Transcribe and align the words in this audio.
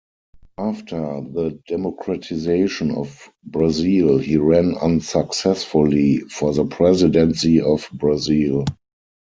After 0.57 1.21
the 1.21 1.59
democratization 1.67 2.89
of 2.89 3.29
Brazil, 3.43 4.17
he 4.17 4.35
ran 4.35 4.73
unsuccessfully 4.77 6.21
for 6.21 6.53
the 6.53 6.65
presidency 6.65 7.61
of 7.61 7.87
Brazil. 7.93 8.65